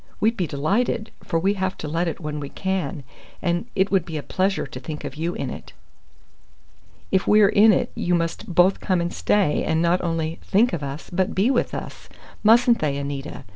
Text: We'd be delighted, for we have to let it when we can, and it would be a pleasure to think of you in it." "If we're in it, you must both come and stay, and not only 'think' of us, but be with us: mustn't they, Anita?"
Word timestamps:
We'd 0.19 0.35
be 0.35 0.47
delighted, 0.47 1.11
for 1.23 1.37
we 1.37 1.53
have 1.53 1.77
to 1.77 1.87
let 1.87 2.07
it 2.07 2.19
when 2.19 2.39
we 2.39 2.49
can, 2.49 3.03
and 3.39 3.67
it 3.75 3.91
would 3.91 4.03
be 4.03 4.17
a 4.17 4.23
pleasure 4.23 4.65
to 4.65 4.79
think 4.79 5.03
of 5.03 5.13
you 5.15 5.35
in 5.35 5.51
it." 5.51 5.73
"If 7.11 7.27
we're 7.27 7.49
in 7.49 7.71
it, 7.71 7.91
you 7.93 8.15
must 8.15 8.47
both 8.51 8.79
come 8.79 8.99
and 8.99 9.13
stay, 9.13 9.63
and 9.63 9.79
not 9.79 10.01
only 10.03 10.39
'think' 10.41 10.73
of 10.73 10.81
us, 10.81 11.11
but 11.11 11.35
be 11.35 11.51
with 11.51 11.75
us: 11.75 12.09
mustn't 12.41 12.79
they, 12.79 12.97
Anita?" 12.97 13.43